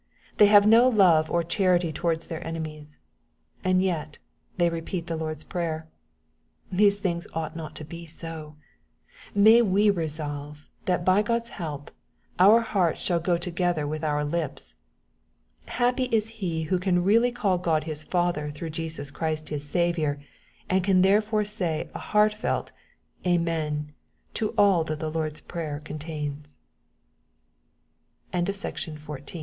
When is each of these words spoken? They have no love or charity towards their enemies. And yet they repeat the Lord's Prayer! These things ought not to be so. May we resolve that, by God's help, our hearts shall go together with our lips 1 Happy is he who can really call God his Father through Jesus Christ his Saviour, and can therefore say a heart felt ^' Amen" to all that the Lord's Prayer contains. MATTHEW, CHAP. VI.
They 0.37 0.47
have 0.47 0.65
no 0.65 0.89
love 0.89 1.29
or 1.29 1.43
charity 1.43 1.93
towards 1.93 2.25
their 2.25 2.43
enemies. 2.43 2.97
And 3.63 3.83
yet 3.83 4.17
they 4.57 4.67
repeat 4.67 5.05
the 5.05 5.15
Lord's 5.15 5.43
Prayer! 5.43 5.87
These 6.71 6.97
things 6.97 7.27
ought 7.35 7.55
not 7.55 7.75
to 7.75 7.83
be 7.85 8.07
so. 8.07 8.55
May 9.35 9.61
we 9.61 9.91
resolve 9.91 10.67
that, 10.85 11.05
by 11.05 11.21
God's 11.21 11.49
help, 11.49 11.91
our 12.39 12.61
hearts 12.61 12.99
shall 12.99 13.19
go 13.19 13.37
together 13.37 13.85
with 13.85 14.03
our 14.03 14.25
lips 14.25 14.73
1 15.65 15.73
Happy 15.75 16.03
is 16.05 16.29
he 16.29 16.63
who 16.63 16.79
can 16.79 17.03
really 17.03 17.31
call 17.31 17.59
God 17.59 17.83
his 17.83 18.03
Father 18.03 18.49
through 18.49 18.71
Jesus 18.71 19.11
Christ 19.11 19.49
his 19.49 19.69
Saviour, 19.69 20.17
and 20.67 20.83
can 20.83 21.03
therefore 21.03 21.45
say 21.45 21.91
a 21.93 21.99
heart 21.99 22.33
felt 22.33 22.71
^' 23.25 23.31
Amen" 23.31 23.93
to 24.33 24.55
all 24.57 24.83
that 24.85 24.99
the 24.99 25.11
Lord's 25.11 25.41
Prayer 25.41 25.79
contains. 25.79 26.57
MATTHEW, 28.33 28.53
CHAP. 28.53 28.97
VI. 29.07 29.39